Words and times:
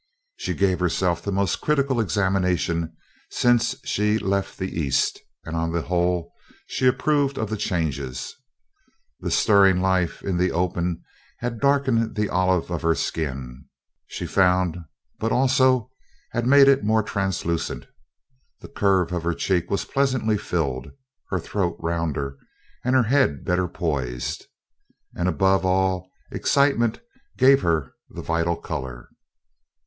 She 0.35 0.55
gave 0.55 0.79
herself 0.79 1.21
the 1.21 1.31
most 1.31 1.57
critical 1.57 1.99
examination 1.99 2.97
since 3.29 3.75
she 3.85 4.17
left 4.17 4.57
the 4.57 4.79
East 4.79 5.19
and 5.45 5.55
on 5.55 5.71
the 5.71 5.83
whole 5.83 6.33
she 6.65 6.87
approved 6.87 7.37
of 7.37 7.51
the 7.51 7.55
changes. 7.55 8.33
The 9.19 9.29
stirring 9.29 9.79
life 9.79 10.23
in 10.23 10.37
the 10.37 10.51
open 10.51 11.03
had 11.37 11.59
darkened 11.59 12.15
the 12.15 12.29
olive 12.29 12.71
of 12.71 12.81
her 12.81 12.95
skin, 12.95 13.65
she 14.07 14.25
found, 14.25 14.75
but 15.19 15.31
also 15.31 15.91
had 16.31 16.47
made 16.47 16.67
it 16.67 16.83
more 16.83 17.03
translucent; 17.03 17.85
the 18.59 18.69
curve 18.69 19.11
of 19.11 19.21
her 19.21 19.35
cheek 19.35 19.69
was 19.69 19.85
pleasantly 19.85 20.35
filled; 20.35 20.89
her 21.29 21.37
throat 21.39 21.75
rounder; 21.77 22.39
her 22.83 23.03
head 23.03 23.45
better 23.45 23.67
poised. 23.67 24.47
And 25.15 25.29
above 25.29 25.63
all 25.63 26.09
excitement 26.31 27.01
gave 27.37 27.61
her 27.61 27.93
the 28.09 28.23
vital 28.23 28.55
color. 28.55 29.07